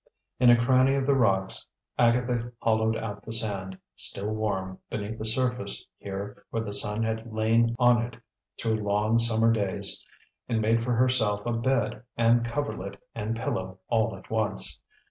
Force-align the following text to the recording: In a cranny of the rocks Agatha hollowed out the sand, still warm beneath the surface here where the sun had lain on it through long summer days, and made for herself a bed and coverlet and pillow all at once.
In 0.39 0.49
a 0.49 0.57
cranny 0.57 0.95
of 0.95 1.05
the 1.05 1.13
rocks 1.13 1.67
Agatha 1.95 2.51
hollowed 2.59 2.95
out 2.97 3.21
the 3.23 3.33
sand, 3.33 3.77
still 3.95 4.31
warm 4.33 4.79
beneath 4.89 5.19
the 5.19 5.25
surface 5.25 5.85
here 5.99 6.43
where 6.49 6.63
the 6.63 6.73
sun 6.73 7.03
had 7.03 7.31
lain 7.31 7.75
on 7.77 8.01
it 8.07 8.17
through 8.59 8.77
long 8.83 9.19
summer 9.19 9.53
days, 9.53 10.03
and 10.49 10.59
made 10.59 10.83
for 10.83 10.95
herself 10.95 11.45
a 11.45 11.53
bed 11.53 12.01
and 12.17 12.43
coverlet 12.43 12.97
and 13.13 13.35
pillow 13.35 13.77
all 13.89 14.15
at 14.17 14.31
once. 14.31 14.79